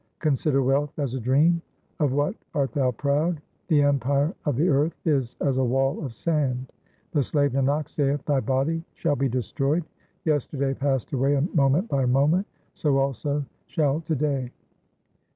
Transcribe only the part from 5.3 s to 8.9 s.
as a wall of sand. The slave Nanak saith, thy body